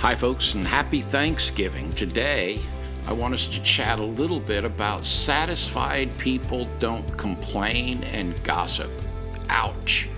Hi, 0.00 0.14
folks, 0.14 0.54
and 0.54 0.66
happy 0.66 1.02
Thanksgiving. 1.02 1.92
Today, 1.92 2.58
I 3.06 3.12
want 3.12 3.34
us 3.34 3.46
to 3.48 3.62
chat 3.62 3.98
a 3.98 4.02
little 4.02 4.40
bit 4.40 4.64
about 4.64 5.04
satisfied 5.04 6.16
people 6.16 6.66
don't 6.78 7.18
complain 7.18 8.02
and 8.04 8.42
gossip. 8.42 8.90
Ouch. 9.50 10.08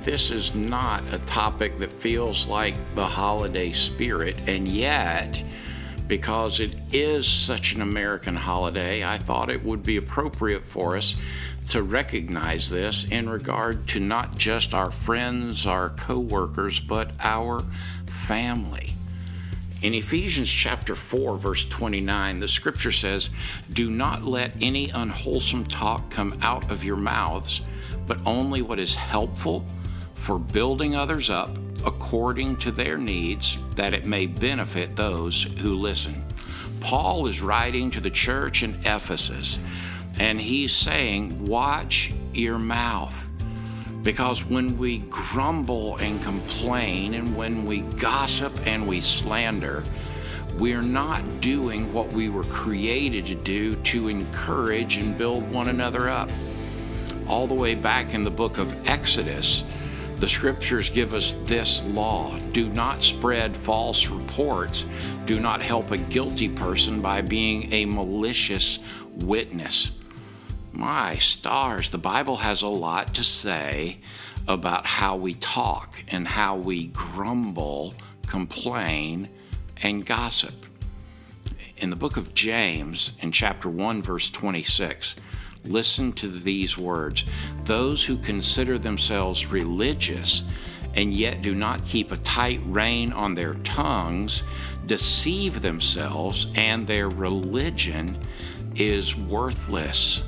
This 0.00 0.32
is 0.32 0.56
not 0.56 1.04
a 1.14 1.18
topic 1.18 1.78
that 1.78 1.92
feels 1.92 2.48
like 2.48 2.74
the 2.96 3.06
holiday 3.06 3.70
spirit, 3.70 4.34
and 4.48 4.66
yet, 4.66 5.40
because 6.08 6.58
it 6.58 6.74
is 6.90 7.24
such 7.24 7.74
an 7.76 7.82
American 7.82 8.34
holiday, 8.34 9.04
I 9.04 9.18
thought 9.18 9.50
it 9.50 9.64
would 9.64 9.84
be 9.84 9.98
appropriate 9.98 10.64
for 10.64 10.96
us 10.96 11.14
to 11.70 11.84
recognize 11.84 12.68
this 12.68 13.04
in 13.04 13.28
regard 13.28 13.86
to 13.90 14.00
not 14.00 14.36
just 14.36 14.74
our 14.74 14.90
friends, 14.90 15.64
our 15.64 15.90
coworkers, 15.90 16.80
but 16.80 17.12
our 17.20 17.62
family. 18.06 18.96
In 19.82 19.94
Ephesians 19.94 20.48
chapter 20.48 20.94
4 20.94 21.36
verse 21.36 21.64
29, 21.64 22.38
the 22.38 22.46
scripture 22.46 22.92
says, 22.92 23.30
"Do 23.72 23.90
not 23.90 24.22
let 24.24 24.54
any 24.60 24.90
unwholesome 24.90 25.64
talk 25.64 26.08
come 26.08 26.38
out 26.40 26.70
of 26.70 26.84
your 26.84 26.96
mouths, 26.96 27.62
but 28.06 28.24
only 28.24 28.62
what 28.62 28.78
is 28.78 28.94
helpful 28.94 29.66
for 30.14 30.38
building 30.38 30.94
others 30.94 31.30
up 31.30 31.58
according 31.84 32.58
to 32.58 32.70
their 32.70 32.96
needs, 32.96 33.58
that 33.74 33.92
it 33.92 34.06
may 34.06 34.26
benefit 34.26 34.94
those 34.94 35.48
who 35.60 35.74
listen." 35.74 36.24
Paul 36.78 37.26
is 37.26 37.40
writing 37.40 37.90
to 37.90 38.00
the 38.00 38.10
church 38.10 38.62
in 38.62 38.76
Ephesus, 38.84 39.58
and 40.16 40.40
he's 40.40 40.72
saying, 40.72 41.44
"Watch 41.44 42.12
your 42.32 42.60
mouth." 42.60 43.21
Because 44.02 44.44
when 44.44 44.76
we 44.78 44.98
grumble 45.10 45.96
and 45.98 46.20
complain, 46.22 47.14
and 47.14 47.36
when 47.36 47.64
we 47.64 47.80
gossip 47.80 48.52
and 48.66 48.86
we 48.86 49.00
slander, 49.00 49.84
we're 50.58 50.82
not 50.82 51.40
doing 51.40 51.92
what 51.92 52.12
we 52.12 52.28
were 52.28 52.44
created 52.44 53.26
to 53.26 53.34
do 53.34 53.74
to 53.74 54.08
encourage 54.08 54.96
and 54.96 55.16
build 55.16 55.50
one 55.50 55.68
another 55.68 56.08
up. 56.08 56.30
All 57.28 57.46
the 57.46 57.54
way 57.54 57.74
back 57.74 58.12
in 58.12 58.24
the 58.24 58.30
book 58.30 58.58
of 58.58 58.74
Exodus, 58.88 59.62
the 60.16 60.28
scriptures 60.28 60.88
give 60.88 61.14
us 61.14 61.34
this 61.44 61.84
law 61.86 62.38
do 62.52 62.68
not 62.68 63.02
spread 63.02 63.56
false 63.56 64.08
reports, 64.08 64.84
do 65.24 65.40
not 65.40 65.62
help 65.62 65.90
a 65.90 65.96
guilty 65.96 66.48
person 66.48 67.00
by 67.00 67.22
being 67.22 67.72
a 67.72 67.86
malicious 67.86 68.78
witness. 69.16 69.90
My 70.72 71.16
stars, 71.16 71.90
the 71.90 71.98
Bible 71.98 72.36
has 72.36 72.62
a 72.62 72.68
lot 72.68 73.14
to 73.14 73.24
say 73.24 73.98
about 74.48 74.86
how 74.86 75.16
we 75.16 75.34
talk 75.34 76.02
and 76.08 76.26
how 76.26 76.56
we 76.56 76.88
grumble, 76.88 77.94
complain, 78.26 79.28
and 79.82 80.04
gossip. 80.04 80.66
In 81.76 81.90
the 81.90 81.96
book 81.96 82.16
of 82.16 82.32
James, 82.32 83.12
in 83.20 83.32
chapter 83.32 83.68
1, 83.68 84.00
verse 84.02 84.30
26, 84.30 85.16
listen 85.64 86.12
to 86.14 86.28
these 86.28 86.78
words 86.78 87.24
Those 87.64 88.04
who 88.04 88.16
consider 88.16 88.78
themselves 88.78 89.46
religious 89.46 90.42
and 90.94 91.14
yet 91.14 91.42
do 91.42 91.54
not 91.54 91.84
keep 91.84 92.12
a 92.12 92.16
tight 92.18 92.60
rein 92.66 93.12
on 93.12 93.34
their 93.34 93.54
tongues 93.56 94.42
deceive 94.86 95.62
themselves, 95.62 96.48
and 96.54 96.86
their 96.86 97.08
religion 97.08 98.18
is 98.74 99.16
worthless. 99.16 100.22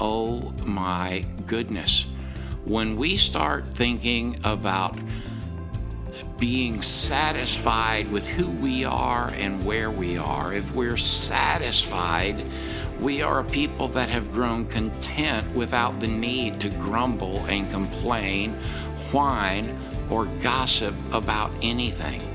Oh 0.00 0.52
my 0.64 1.24
goodness. 1.46 2.06
When 2.64 2.96
we 2.96 3.16
start 3.16 3.66
thinking 3.74 4.38
about 4.42 4.98
being 6.38 6.82
satisfied 6.82 8.10
with 8.10 8.28
who 8.28 8.46
we 8.46 8.84
are 8.84 9.30
and 9.34 9.64
where 9.64 9.90
we 9.90 10.18
are, 10.18 10.52
if 10.52 10.74
we're 10.74 10.96
satisfied, 10.96 12.44
we 13.00 13.22
are 13.22 13.40
a 13.40 13.44
people 13.44 13.86
that 13.88 14.08
have 14.08 14.32
grown 14.32 14.66
content 14.66 15.46
without 15.54 16.00
the 16.00 16.08
need 16.08 16.58
to 16.60 16.70
grumble 16.70 17.38
and 17.46 17.70
complain, 17.70 18.52
whine, 19.12 19.78
or 20.10 20.26
gossip 20.42 20.94
about 21.12 21.50
anything. 21.62 22.33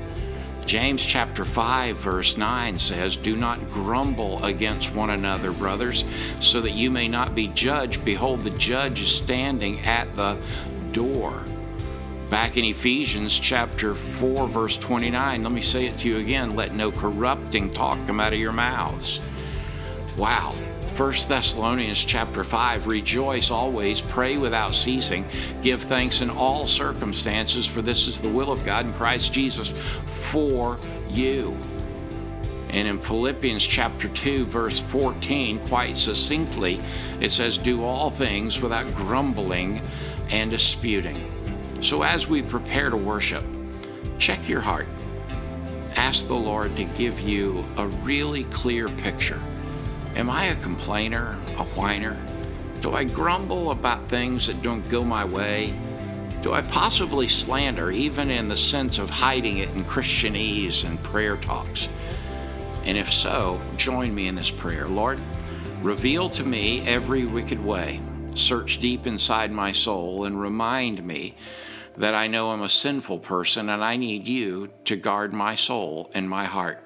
James 0.70 1.04
chapter 1.04 1.44
5 1.44 1.96
verse 1.96 2.36
9 2.36 2.78
says, 2.78 3.16
"Do 3.16 3.34
not 3.34 3.72
grumble 3.72 4.40
against 4.44 4.94
one 4.94 5.10
another, 5.10 5.50
brothers, 5.50 6.04
so 6.38 6.60
that 6.60 6.74
you 6.74 6.92
may 6.92 7.08
not 7.08 7.34
be 7.34 7.48
judged. 7.48 8.04
Behold, 8.04 8.44
the 8.44 8.50
judge 8.50 9.02
is 9.02 9.08
standing 9.08 9.80
at 9.80 10.14
the 10.14 10.38
door." 10.92 11.42
Back 12.30 12.56
in 12.56 12.64
Ephesians 12.64 13.36
chapter 13.36 13.96
4 13.96 14.46
verse 14.46 14.76
29, 14.76 15.42
let 15.42 15.50
me 15.50 15.60
say 15.60 15.86
it 15.86 15.98
to 15.98 16.08
you 16.08 16.18
again, 16.18 16.54
let 16.54 16.72
no 16.72 16.92
corrupting 16.92 17.72
talk 17.72 17.98
come 18.06 18.20
out 18.20 18.32
of 18.32 18.38
your 18.38 18.52
mouths. 18.52 19.18
Wow. 20.16 20.54
1 20.96 21.12
Thessalonians 21.28 22.04
chapter 22.04 22.44
5 22.44 22.86
Rejoice 22.86 23.50
always, 23.50 24.00
pray 24.00 24.36
without 24.36 24.74
ceasing, 24.74 25.24
give 25.62 25.82
thanks 25.82 26.20
in 26.20 26.30
all 26.30 26.66
circumstances, 26.66 27.66
for 27.66 27.80
this 27.80 28.06
is 28.06 28.20
the 28.20 28.28
will 28.28 28.50
of 28.50 28.64
God 28.64 28.86
in 28.86 28.92
Christ 28.92 29.32
Jesus 29.32 29.70
for 30.06 30.78
you. 31.08 31.56
And 32.70 32.86
in 32.86 32.98
Philippians 32.98 33.66
chapter 33.66 34.08
2, 34.08 34.44
verse 34.44 34.80
14, 34.80 35.58
quite 35.60 35.96
succinctly, 35.96 36.80
it 37.20 37.32
says, 37.32 37.56
Do 37.56 37.84
all 37.84 38.10
things 38.10 38.60
without 38.60 38.92
grumbling 38.94 39.80
and 40.28 40.50
disputing. 40.50 41.30
So 41.80 42.02
as 42.02 42.28
we 42.28 42.42
prepare 42.42 42.90
to 42.90 42.96
worship, 42.96 43.44
check 44.18 44.48
your 44.48 44.60
heart. 44.60 44.86
Ask 45.96 46.26
the 46.26 46.34
Lord 46.34 46.76
to 46.76 46.84
give 46.84 47.20
you 47.20 47.64
a 47.76 47.86
really 47.86 48.44
clear 48.44 48.88
picture 48.88 49.40
Am 50.20 50.28
I 50.28 50.48
a 50.48 50.56
complainer, 50.56 51.38
a 51.56 51.64
whiner? 51.64 52.22
Do 52.82 52.92
I 52.92 53.04
grumble 53.04 53.70
about 53.70 54.06
things 54.06 54.48
that 54.48 54.60
don't 54.60 54.86
go 54.90 55.02
my 55.02 55.24
way? 55.24 55.72
Do 56.42 56.52
I 56.52 56.60
possibly 56.60 57.26
slander, 57.26 57.90
even 57.90 58.30
in 58.30 58.46
the 58.46 58.56
sense 58.58 58.98
of 58.98 59.08
hiding 59.08 59.56
it 59.60 59.70
in 59.70 59.82
Christianese 59.84 60.84
and 60.84 61.02
prayer 61.02 61.38
talks? 61.38 61.88
And 62.84 62.98
if 62.98 63.10
so, 63.10 63.62
join 63.78 64.14
me 64.14 64.28
in 64.28 64.34
this 64.34 64.50
prayer. 64.50 64.86
Lord, 64.86 65.18
reveal 65.80 66.28
to 66.28 66.44
me 66.44 66.86
every 66.86 67.24
wicked 67.24 67.64
way. 67.64 67.98
Search 68.34 68.78
deep 68.78 69.06
inside 69.06 69.50
my 69.50 69.72
soul 69.72 70.26
and 70.26 70.38
remind 70.38 71.02
me 71.02 71.34
that 71.96 72.14
I 72.14 72.26
know 72.26 72.50
I'm 72.50 72.60
a 72.60 72.68
sinful 72.68 73.20
person 73.20 73.70
and 73.70 73.82
I 73.82 73.96
need 73.96 74.26
you 74.26 74.68
to 74.84 74.96
guard 74.96 75.32
my 75.32 75.54
soul 75.54 76.10
and 76.12 76.28
my 76.28 76.44
heart. 76.44 76.84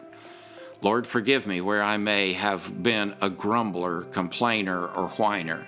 Lord, 0.82 1.06
forgive 1.06 1.46
me 1.46 1.60
where 1.60 1.82
I 1.82 1.96
may 1.96 2.34
have 2.34 2.82
been 2.82 3.14
a 3.20 3.30
grumbler, 3.30 4.02
complainer, 4.02 4.86
or 4.86 5.08
whiner. 5.08 5.66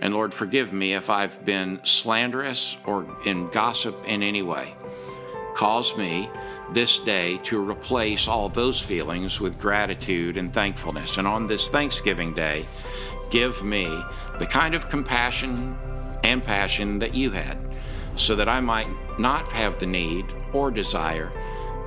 And 0.00 0.14
Lord, 0.14 0.32
forgive 0.32 0.72
me 0.72 0.94
if 0.94 1.10
I've 1.10 1.44
been 1.44 1.80
slanderous 1.84 2.76
or 2.86 3.06
in 3.26 3.50
gossip 3.50 4.04
in 4.06 4.22
any 4.22 4.42
way. 4.42 4.74
Cause 5.54 5.96
me 5.98 6.30
this 6.72 6.98
day 7.00 7.38
to 7.44 7.68
replace 7.68 8.28
all 8.28 8.48
those 8.48 8.80
feelings 8.80 9.40
with 9.40 9.58
gratitude 9.58 10.36
and 10.36 10.52
thankfulness. 10.52 11.18
And 11.18 11.26
on 11.26 11.46
this 11.46 11.68
Thanksgiving 11.68 12.32
Day, 12.32 12.66
give 13.30 13.64
me 13.64 13.86
the 14.38 14.46
kind 14.46 14.74
of 14.74 14.88
compassion 14.88 15.76
and 16.22 16.42
passion 16.44 16.98
that 17.00 17.14
you 17.14 17.30
had, 17.30 17.58
so 18.16 18.34
that 18.36 18.48
I 18.48 18.60
might 18.60 18.88
not 19.18 19.50
have 19.52 19.78
the 19.78 19.86
need 19.86 20.26
or 20.52 20.70
desire 20.70 21.32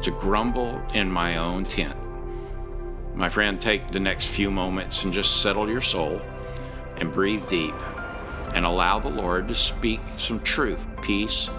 to 0.02 0.12
grumble 0.12 0.82
in 0.94 1.10
my 1.10 1.38
own 1.38 1.64
tent. 1.64 1.96
My 3.14 3.30
friend, 3.30 3.60
take 3.60 3.88
the 3.90 4.00
next 4.00 4.28
few 4.28 4.50
moments 4.50 5.04
and 5.04 5.14
just 5.14 5.42
settle 5.42 5.70
your 5.70 5.82
soul 5.82 6.22
and 6.98 7.12
breathe 7.12 7.48
deep 7.50 7.76
and 8.54 8.66
allow 8.66 9.00
the 9.00 9.10
Lord 9.10 9.48
to 9.48 9.56
speak 9.56 10.00
some 10.18 10.40
truth, 10.42 10.86
peace, 11.02 11.50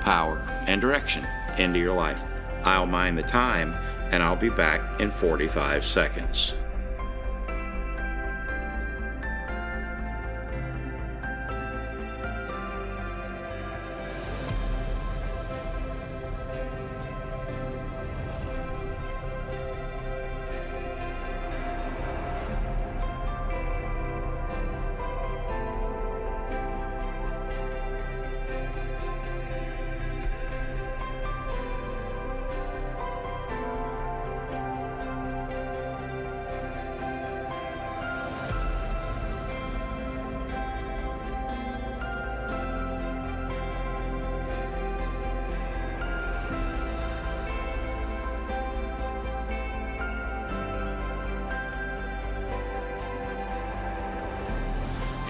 power, 0.00 0.38
and 0.66 0.80
direction 0.80 1.26
into 1.58 1.78
your 1.78 1.94
life. 1.94 2.22
I'll 2.64 2.86
mind 2.86 3.18
the 3.18 3.22
time 3.22 3.74
and 4.10 4.22
I'll 4.22 4.36
be 4.36 4.50
back 4.50 5.00
in 5.00 5.10
45 5.10 5.84
seconds. 5.84 6.54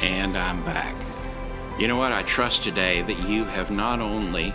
And 0.02 0.36
I'm 0.36 0.64
back. 0.64 0.96
You 1.78 1.86
know 1.86 1.94
what? 1.94 2.10
I 2.10 2.24
trust 2.24 2.64
today 2.64 3.02
that 3.02 3.28
you 3.28 3.44
have 3.44 3.70
not 3.70 4.00
only 4.00 4.52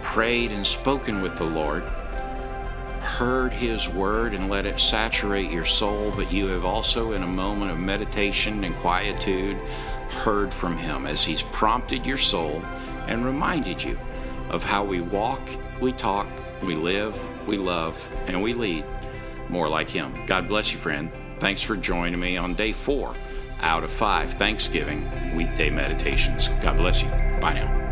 prayed 0.00 0.52
and 0.52 0.66
spoken 0.66 1.20
with 1.20 1.36
the 1.36 1.44
Lord, 1.44 1.82
heard 3.02 3.52
His 3.52 3.90
word 3.90 4.32
and 4.32 4.48
let 4.48 4.64
it 4.64 4.80
saturate 4.80 5.50
your 5.50 5.66
soul, 5.66 6.14
but 6.16 6.32
you 6.32 6.46
have 6.46 6.64
also, 6.64 7.12
in 7.12 7.22
a 7.22 7.26
moment 7.26 7.72
of 7.72 7.78
meditation 7.78 8.64
and 8.64 8.74
quietude, 8.76 9.58
heard 10.08 10.52
from 10.52 10.78
Him 10.78 11.04
as 11.04 11.22
He's 11.22 11.42
prompted 11.42 12.06
your 12.06 12.16
soul 12.16 12.62
and 13.06 13.22
reminded 13.22 13.84
you 13.84 13.98
of 14.48 14.64
how 14.64 14.82
we 14.82 15.02
walk, 15.02 15.46
we 15.78 15.92
talk, 15.92 16.26
we 16.62 16.74
live, 16.74 17.20
we 17.46 17.58
love, 17.58 18.10
and 18.28 18.42
we 18.42 18.54
lead 18.54 18.82
more 19.50 19.68
like 19.68 19.90
Him. 19.90 20.14
God 20.24 20.48
bless 20.48 20.72
you, 20.72 20.78
friend. 20.78 21.12
Thanks 21.38 21.60
for 21.60 21.76
joining 21.76 22.18
me 22.18 22.38
on 22.38 22.54
day 22.54 22.72
four 22.72 23.14
out 23.60 23.84
of 23.84 23.92
five 23.92 24.32
Thanksgiving 24.34 25.34
weekday 25.34 25.70
meditations. 25.70 26.48
God 26.62 26.76
bless 26.76 27.02
you. 27.02 27.08
Bye 27.40 27.54
now. 27.54 27.85